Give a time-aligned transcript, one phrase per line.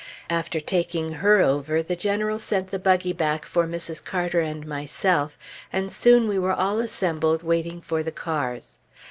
[0.31, 4.03] After taking her over, the General sent the buggy back for Mrs.
[4.03, 5.37] Carter and myself,
[5.71, 8.79] and soon we were all assembled waiting for the cars.